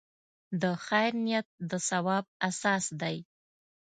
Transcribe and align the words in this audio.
د 0.61 0.63
خیر 0.85 1.11
نیت 1.25 1.47
د 1.69 1.71
ثواب 1.87 2.25
اساس 2.49 2.83
دی. 3.01 3.17